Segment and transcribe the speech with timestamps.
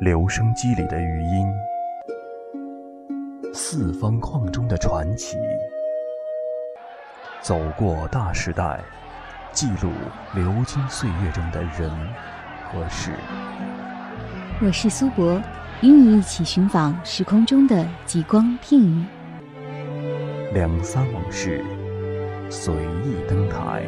[0.00, 1.52] 留声机里的余音，
[3.52, 5.36] 四方框中的传奇，
[7.40, 8.80] 走过大时代，
[9.50, 9.90] 记录
[10.36, 11.90] 流金岁月中的人
[12.70, 13.10] 和事。
[14.62, 15.42] 我是苏博，
[15.82, 19.04] 与你一起寻访时空中的极光片语。
[20.54, 21.64] 两三往事，
[22.48, 22.72] 随
[23.02, 23.82] 意登台。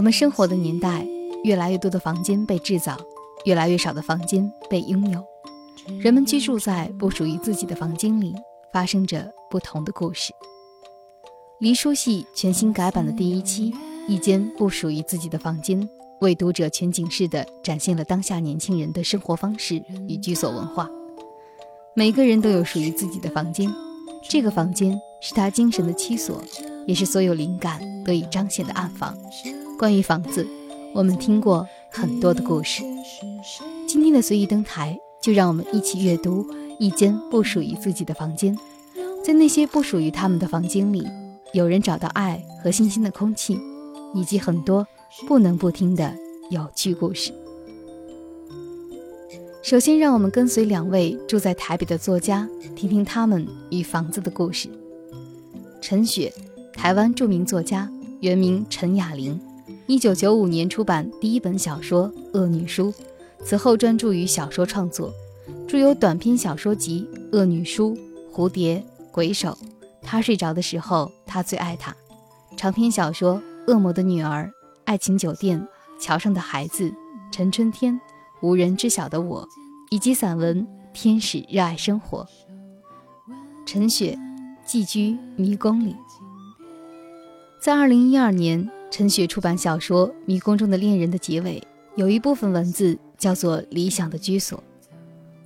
[0.00, 1.06] 我们生活的年代，
[1.44, 2.96] 越来越多的房间被制造，
[3.44, 5.22] 越来越少的房间被拥有。
[5.98, 8.34] 人们居住在不属于自己的房间里，
[8.72, 10.32] 发生着不同的故事。
[11.58, 13.74] 黎书系全新改版的第一期，
[14.08, 15.86] 一间不属于自己的房间，
[16.22, 20.88] 为读者全景式的展现了当下年轻人的生活方式与居所文化。
[21.92, 23.70] 每个人都有属于自己的房间，
[24.30, 26.42] 这个房间是他精神的栖所，
[26.86, 29.14] 也是所有灵感得以彰显的暗房。
[29.80, 30.46] 关于房子，
[30.92, 32.82] 我们听过很多的故事。
[33.86, 36.46] 今天的随意登台，就让我们一起阅读
[36.78, 38.54] 一间不属于自己的房间。
[39.24, 41.02] 在那些不属于他们的房间里，
[41.54, 43.58] 有人找到爱和新鲜的空气，
[44.14, 44.86] 以及很多
[45.26, 46.14] 不能不听的
[46.50, 47.32] 有趣故事。
[49.62, 54.68] 首先，让我们跟随两位住在台北的作家，听听他们与房子的故事。
[55.80, 56.30] 陈雪，
[56.74, 59.40] 台湾著名作家，原名陈雅玲。
[59.90, 62.92] 一九九五年出版第一本小说《恶女书》，
[63.44, 65.12] 此后专注于小说创作，
[65.66, 67.96] 著有短篇小说集《恶女书》
[68.32, 68.76] 《蝴蝶》
[69.10, 69.48] 《鬼手》。
[70.00, 71.92] 他睡着的时候，他最爱他。
[72.56, 74.44] 长篇小说《恶魔的女儿》
[74.84, 75.60] 《爱情酒店》
[76.00, 76.84] 《桥上的孩子》
[77.32, 77.92] 《陈春天》
[78.42, 79.42] 《无人知晓的我》，
[79.90, 82.24] 以及散文《天使热爱生活》。
[83.66, 84.16] 陈雪
[84.64, 85.96] 寄居迷宫里，
[87.60, 88.70] 在二零一二年。
[88.90, 91.62] 陈雪出版小说《迷宫中的恋人》的结尾，
[91.94, 94.62] 有一部分文字叫做“理想的居所”，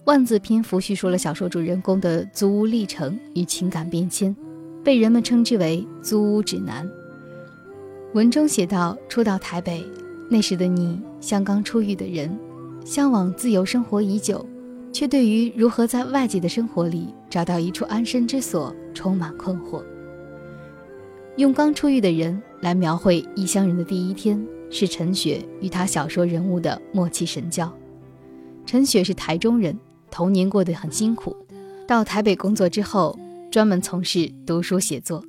[0.06, 4.34] 万字篇幅叙述了小说主人公的租屋历程与情感变迁，
[4.82, 6.88] 被人们称之为“租屋指南”。
[8.14, 9.84] 文中写道：“初到台北，
[10.30, 12.34] 那时的你像刚出狱的人，
[12.82, 14.44] 向往自由生活已久，
[14.90, 19.82] 却对于如何在外界的生活里找到一处安身之所充满困惑。”
[21.36, 27.70] 用刚出狱的人来描绘异乡人的第一天，是陈雪与他小说人物的默契神交。
[28.64, 29.78] 陈雪是台中人，
[30.10, 31.36] 童年过得很辛苦，
[31.86, 33.18] 到台北工作之后，
[33.50, 35.22] 专门从事读书写作。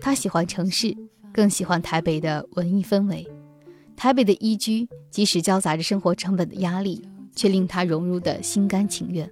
[0.00, 0.92] 他喜欢城市，
[1.32, 3.24] 更喜欢台北的文艺氛围。
[3.94, 7.00] 台北的宜居，即使交杂着生活成本的压力，
[7.36, 9.30] 却令他融入的心甘情愿。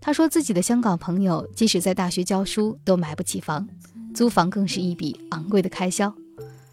[0.00, 3.68] 他说自己的香港朋友，即使在大学教书，都买不起房。
[4.14, 6.14] 租房更是一笔昂贵的开销，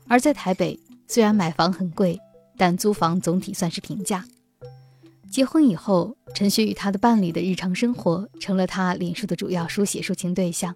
[0.10, 0.78] 而在台北，
[1.08, 2.20] 虽然买房很贵，
[2.58, 4.26] 但租房总体算是平价。
[5.30, 10.76] 结婚以后，陈雪与她的伴侣的日常生活成了她脸书的主要书写抒情对象。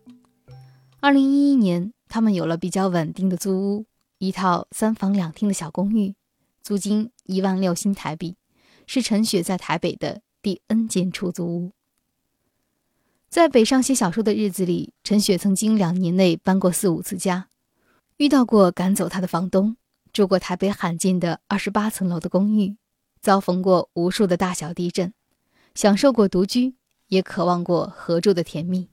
[0.99, 3.85] 二零一一年，他们有了比较稳定的租屋，
[4.19, 6.13] 一套三房两厅的小公寓，
[6.61, 8.35] 租金一万六新台币，
[8.85, 11.71] 是陈雪在台北的第 N 间出租屋。
[13.27, 17.47] 在北上写小说的日子里，陈雪曾经两年内搬过四五次家，
[18.18, 19.75] 遇到过赶走他的房东，
[20.12, 22.78] 住过台北罕见的二十八层楼的公寓，
[23.19, 25.13] 遭逢过无数的大小地震，
[25.74, 26.75] 享受过独居，
[27.07, 28.88] 也渴望过合住的甜蜜。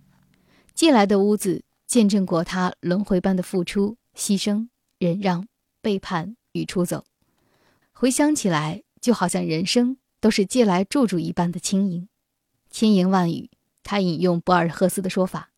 [0.75, 5.47] 借来的屋子见证过他轮回般的付出、牺牲、忍让、
[5.83, 7.05] 背叛与出走。
[7.93, 12.09] 回想起来，就好像人生都是借来住住一般的轻盈，
[12.71, 13.51] 千言万语。
[13.83, 15.51] 他引用博尔赫斯的说法：“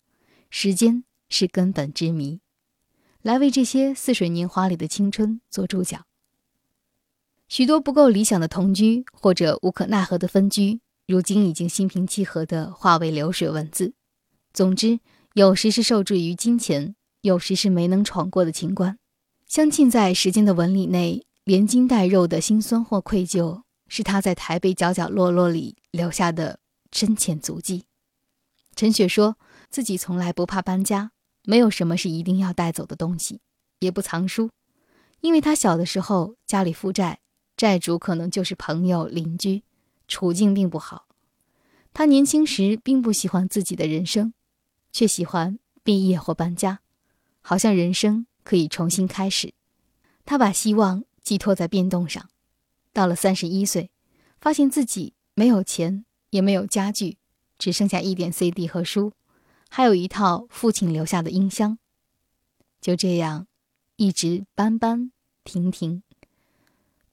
[0.50, 2.40] 时间是根本之谜。”
[3.22, 6.04] 来为这些似水年华里的青春做注脚。
[7.48, 13.92] 许多不够理想的同居或者无可奈何的分居，如今已经心平气和地化为流水文字。
[14.52, 15.00] 总之，
[15.34, 18.98] 有时是受制于金钱，有时是没能闯过的情关，
[19.46, 26.58] 镶嵌在时间的纹理内，连筋带肉的辛酸或愧疚，是他在台北角角落落里留下的
[26.90, 27.84] 深浅足迹。
[28.74, 29.36] 陈雪说
[29.68, 31.12] 自己从来不怕搬家，
[31.44, 33.40] 没有什么是一定要带走的东西，
[33.80, 34.50] 也不藏书，
[35.20, 37.20] 因为他小的时候家里负债，
[37.56, 39.62] 债主可能就是朋友邻居，
[40.06, 41.06] 处境并不好。
[41.92, 44.32] 他年轻时并不喜欢自己的人生，
[44.92, 46.80] 却喜欢毕业或搬家，
[47.40, 49.52] 好像人生可以重新开始。
[50.24, 52.30] 他把希望寄托在变动上，
[52.92, 53.90] 到了三十一岁，
[54.40, 57.18] 发现自己没有钱，也没有家具。
[57.58, 59.12] 只剩下一点 CD 和书，
[59.74, 61.78] 还有一套父亲留下的音箱。
[62.78, 63.46] 就这样，
[63.96, 65.12] 一直搬搬
[65.44, 66.02] 停停。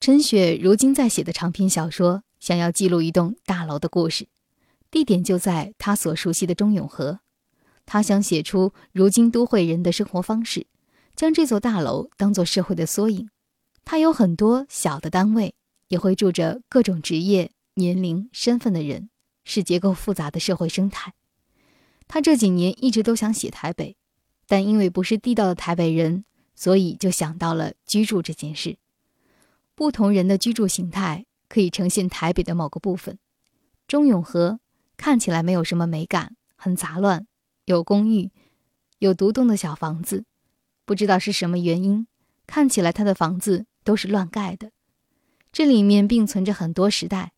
[0.01, 4.27] 陈雪如今在写的长篇小说，想要记录一栋大楼的故事，
[4.91, 7.21] 地点就在他所熟悉的中永和。
[7.85, 10.67] 他想写出如今都会人的生活方式，
[11.15, 13.29] 将这座大楼当作社会的缩影。
[13.85, 15.55] 他有很多小的单位，
[15.87, 19.09] 也会住着各种职业、年龄、身份的人，
[19.45, 21.13] 是结构复杂的社会生态。
[22.09, 23.95] 他这几年一直都想写台北。
[24.45, 26.25] 但因为不是地道的台北人，
[26.55, 28.77] 所以就想到了居住这件事。
[29.75, 33.19] 不同人的居住形态可以呈现台北的某个部分。
[33.87, 34.59] 中永和
[34.97, 37.27] 看起来没有什么美感，很杂乱，
[37.65, 38.31] 有公寓，
[38.97, 40.25] 有独栋的小房子。
[40.83, 42.07] 不知道是什么原因，
[42.47, 44.71] 看起来他的房子都是乱盖的。
[45.51, 47.33] 这里面并存着很多时代，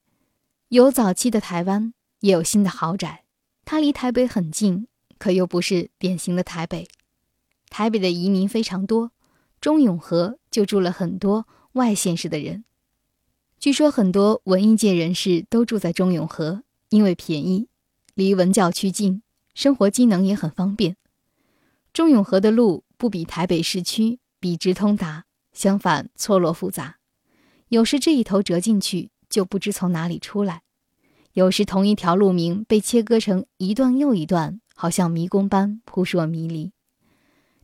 [0.69, 3.20] 有早期的台湾，也有新的豪宅。
[3.71, 4.85] 它离台北很近，
[5.17, 6.89] 可又不是典型的台北。
[7.69, 9.13] 台北的移民非常多，
[9.61, 12.65] 中永和就住了很多外县市的人。
[13.57, 17.69] 据说很多文艺界人士都住在中永和，因为便宜，
[18.13, 19.23] 离文教区近，
[19.53, 20.97] 生活机能也很方便。
[21.93, 25.23] 中永和的路不比台北市区笔直通达，
[25.53, 26.97] 相反错落复杂，
[27.69, 30.63] 有时这一头折进去就不知从哪里出来，
[31.33, 36.73] 有时同一条路名被切割成一段又一段，好像迷宫般扑朔迷离。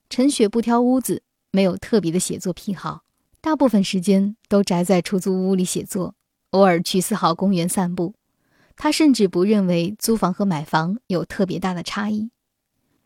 [0.09, 3.03] 陈雪不挑屋子，没有特别的写作癖好，
[3.41, 6.15] 大部分时间都宅在出租屋里写作，
[6.51, 8.15] 偶尔去四号公园散步。
[8.77, 12.29] 他甚至不认为租房和买房有特别大的差异。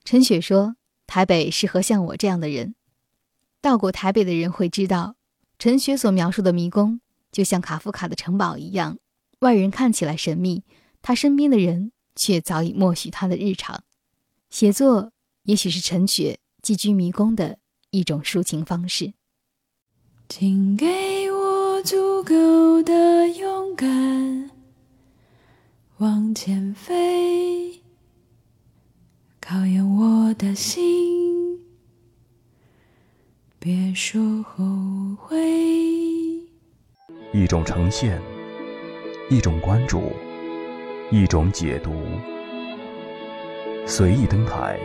[0.03, 0.75] 陈雪说
[1.07, 2.75] ：“台北适合像我这样的人。”
[3.61, 5.15] 到过台北的人会知道，
[5.57, 6.99] 陈雪所描述的迷宫
[7.31, 8.97] 就像卡夫卡的城堡一样，
[9.41, 10.63] 外人看起来神秘，
[11.03, 13.83] 他身边的人却早已默许他的日常。
[14.49, 15.11] 写作
[15.43, 16.39] 也许是陈雪。
[16.61, 17.57] 寄居迷宫的
[17.89, 19.13] 一种抒情方式。
[20.29, 24.51] 请给我足够的勇敢，
[25.97, 27.81] 往前飞，
[29.39, 31.59] 考验我的心，
[33.57, 34.63] 别说后
[35.17, 35.41] 悔。
[37.33, 38.21] 一种呈现，
[39.31, 40.11] 一种关注，
[41.09, 41.93] 一种解读，
[43.87, 44.77] 随意登台。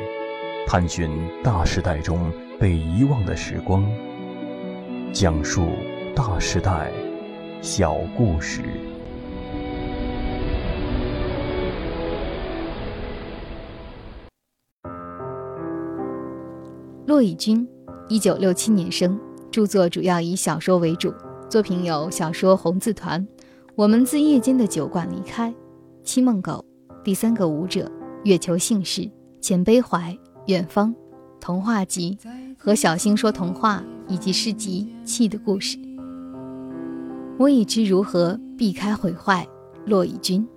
[0.69, 1.11] 探寻
[1.43, 3.85] 大时代中被遗忘的时光，
[5.13, 5.67] 讲述
[6.15, 6.93] 大时代
[7.61, 8.63] 小故事。
[17.05, 17.67] 骆以军，
[18.09, 19.19] 一九六七年生，
[19.51, 21.13] 著作主要以小说为主，
[21.51, 23.21] 作品有小说《红字团》
[23.77, 25.51] 《我们自夜间的酒馆离开》
[26.03, 26.65] 《七梦狗》
[27.03, 27.81] 《第三个舞者》
[28.25, 29.03] 《月球姓氏》
[29.43, 30.11] 《浅悲怀》。
[30.47, 30.95] 远方，
[31.39, 32.17] 童话集
[32.57, 35.77] 和小星说童话以及诗集《气的故事》，
[37.37, 39.47] 我已知如何避开毁坏。
[39.85, 40.49] 骆以军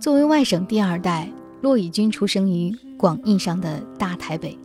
[0.00, 1.30] 作为外省第二代，
[1.60, 4.58] 骆以军出生于广义上的大台北，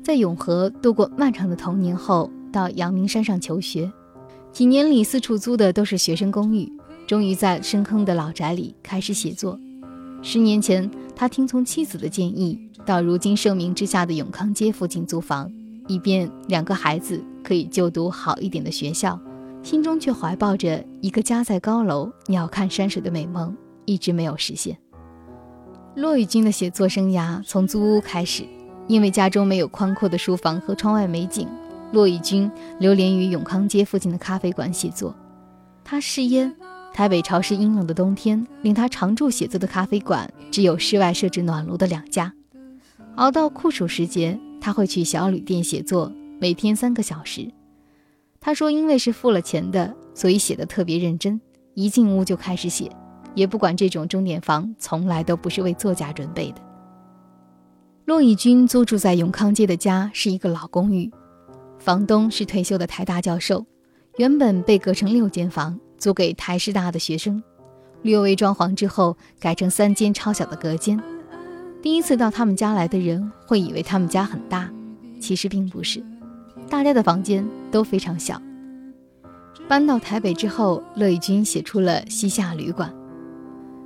[0.00, 3.90] 在永和度过漫长的童年后，到阳明山上求学，
[4.56, 6.66] 几年里四处租的都是学生公寓，
[7.06, 9.60] 终于在深坑的老宅里开始写作。
[10.22, 12.58] 十年前，他听从妻子的建议。
[12.86, 15.52] 到如今盛名之下的永康街附近租房，
[15.88, 19.20] 以便两个孩子可以就读好一点的学校，
[19.62, 23.54] 心中却怀抱着一个家在高楼、鸟瞰山水的美梦，
[23.84, 24.74] 一直没有实现。
[25.96, 28.42] 骆以军的写作生涯从租屋开始，
[28.88, 31.46] 因为家中没有宽阔的书房和窗外美景，
[31.92, 35.14] 骆以军流连于永康街附近的咖啡馆写作。
[35.84, 36.54] 他嗜烟，
[36.92, 42.32] 台北潮湿阴冷的冬天，令他常驻写作的咖啡馆只有室外设置暖炉的两家。
[43.16, 47.50] 熬到酷暑时节，他会去小旅店写作，每天三个小时。
[48.40, 51.40] 他说：“因为是付了钱的，所以写得特别认真，
[51.74, 52.90] 一进屋就开始写，
[53.34, 56.60] 也不管这种钟点房从来都不是为作家准备的。”
[58.04, 61.10] 骆以军租住在永康街的家是一个老公寓，
[61.78, 63.64] 房东是退休的台大教授，
[64.16, 67.42] 原本被隔成六间房租给台师大的学生，
[68.02, 71.00] 略微装潢之后改成三间超小的隔间。
[71.82, 74.68] 第一次到他们家来的人会以为他们家很大，
[75.20, 76.02] 其实并不是，
[76.68, 78.40] 大家的房间都非常小。
[79.68, 82.90] 搬到台北之后，乐以军写出了《西夏旅馆》。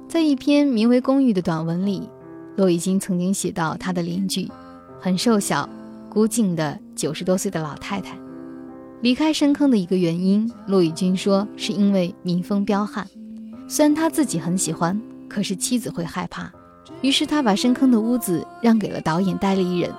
[0.08, 2.08] 在一篇名为《公寓》的短文里，
[2.56, 4.50] 骆以军曾经写到他的邻居，
[4.98, 5.68] 很瘦小、
[6.10, 8.18] 孤静的九十多岁的老太太。
[9.00, 13.06] 离开深坑的一个原因，骆以军说是因为民风彪悍，
[13.68, 16.52] 虽然他自己很喜欢，可是妻子会害怕。
[17.00, 19.90] 于是他把深坑的屋子让给了导演戴立忍。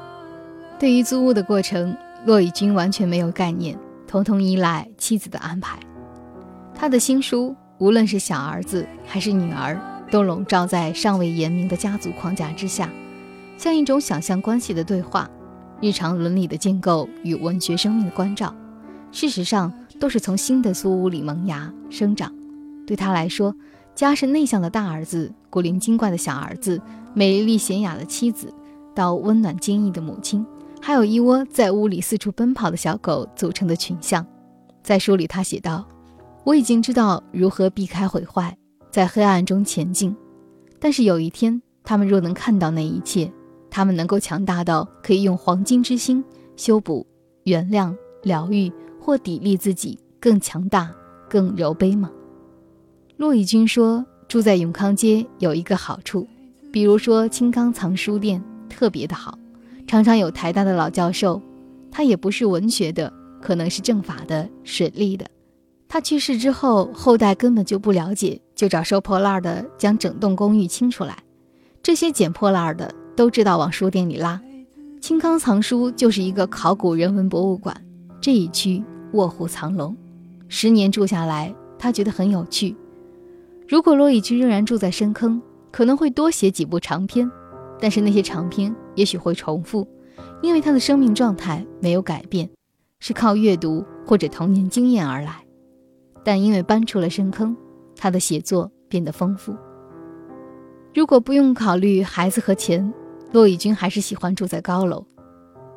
[0.78, 3.76] 对于租屋的过程，骆以军完全没有概念，
[4.06, 5.80] 统统依赖妻子的安排。
[6.76, 9.80] 他的新书，无论是小儿子还是女儿，
[10.12, 12.90] 都笼罩在尚未言明的家族框架之下，
[13.58, 15.28] 像一种想象关系的对话，
[15.82, 18.56] 日常伦理的建构与文学生命的关照，
[19.12, 22.32] 事实上都是从新的租屋里萌芽生长。
[22.86, 23.56] 对他来说，
[23.96, 26.80] 家是内向的大儿子，古灵精怪的小儿子，
[27.16, 28.54] 美丽娴雅的妻子，
[28.94, 30.46] 到温暖坚毅的母亲。
[30.80, 34.26] 还有一窝在屋里四处奔跑的小狗组成的群像，
[34.84, 35.88] 在书里他写道
[36.46, 38.56] ：“我已经知道如何避开毁坏，
[38.92, 40.16] 在黑暗中前进。
[40.80, 43.32] 但是有一天，他们若能看到那一切，
[43.72, 46.24] 他们能够强大到可以用黄金之心
[46.56, 47.08] 修补、
[47.46, 50.94] 原谅、疗愈或砥砺自己，更强大、
[51.28, 52.12] 更柔卑吗？”
[53.18, 56.28] 骆以军说：“住在永康街有一个好处，
[56.72, 59.38] 比如说青冈藏书店特别的好。”
[59.88, 61.42] 常常有台大的老教授，
[61.92, 63.12] 他也不是文学的，
[63.42, 65.26] 可能是政法的、水利的。
[65.90, 71.18] 他去世之后，后代根本就不了解，就找收破烂的将整栋公寓清出来。
[71.84, 74.42] 这些捡破烂的都知道往书店里拉。
[75.00, 77.76] 青康藏书就是一个考古人文博物馆，
[78.22, 79.96] 这一区卧虎藏龙。
[80.48, 82.76] 十年住下来，他觉得很有趣。
[83.68, 85.42] 如果骆以军仍然住在深坑，
[85.72, 87.30] 可能会多写几部长篇。
[87.80, 89.88] 但是那些长篇也许会重复，
[90.44, 92.48] 因为他的生命状态没有改变，
[93.00, 95.44] 是靠阅读或者童年经验而来。
[96.24, 97.58] 但因为搬出了深坑，
[97.96, 99.56] 他的写作变得丰富。
[100.94, 102.94] 如果不用考虑孩子和钱，
[103.32, 105.06] 骆以军还是喜欢住在高楼。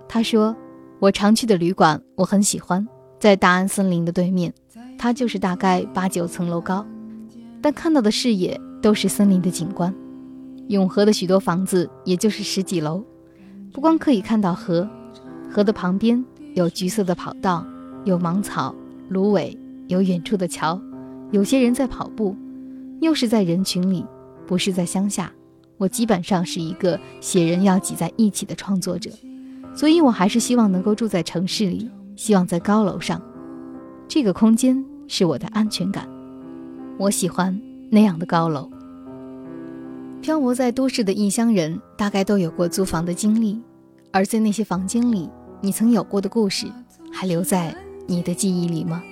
[0.09, 0.55] 他说
[1.01, 2.87] ：“我常去的旅馆我很喜欢，
[3.19, 4.53] 在大安森林的对面，
[4.99, 6.85] 它就是大概八九层楼高，
[7.63, 9.95] 但看到的视野都是森林的景观。”
[10.69, 13.05] 永和的许多房子也就是十几楼，
[13.71, 14.89] 不光可以看到河，
[15.51, 17.67] 河的旁边有橘色的跑道，
[18.05, 18.75] 有芒草、
[19.11, 19.55] 芦苇，
[19.89, 20.81] 有远处的桥，
[21.33, 22.35] 有些人在跑步，
[23.03, 24.07] 又是在人群里，
[24.47, 25.31] 不是在乡下。
[25.77, 29.11] 我基本上是一个写人要挤在一起的创作者，
[29.75, 33.21] 所以我还是希望能够住在城市里，希望在高楼上，
[34.07, 36.09] 这个空间是我的安全感，
[36.99, 38.71] 我喜欢那样的高楼。
[40.23, 43.61] 漂泊在都市的异乡人，大概都有过租房的经历，
[44.11, 45.29] 而在那些房间里，
[45.61, 46.67] 你曾有过的故事，
[47.13, 47.77] 还留在
[48.07, 49.03] 你的记忆里吗？